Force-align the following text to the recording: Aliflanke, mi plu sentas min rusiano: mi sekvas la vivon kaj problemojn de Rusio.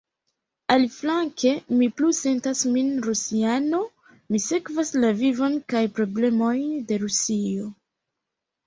Aliflanke, 0.75 1.51
mi 1.81 1.89
plu 1.99 2.09
sentas 2.21 2.65
min 2.77 2.89
rusiano: 3.09 3.83
mi 4.31 4.43
sekvas 4.49 4.95
la 5.05 5.15
vivon 5.23 5.63
kaj 5.75 5.87
problemojn 6.01 6.69
de 6.93 7.03
Rusio. 7.07 7.73